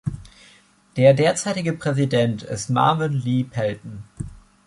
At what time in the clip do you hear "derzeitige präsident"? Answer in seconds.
1.13-2.41